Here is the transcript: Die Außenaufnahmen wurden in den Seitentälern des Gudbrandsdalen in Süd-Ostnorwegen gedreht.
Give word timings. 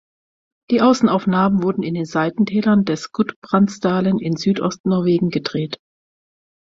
Die 0.71 0.81
Außenaufnahmen 0.81 1.61
wurden 1.61 1.83
in 1.83 1.93
den 1.93 2.05
Seitentälern 2.05 2.85
des 2.85 3.11
Gudbrandsdalen 3.11 4.17
in 4.17 4.35
Süd-Ostnorwegen 4.35 5.29
gedreht. 5.29 5.79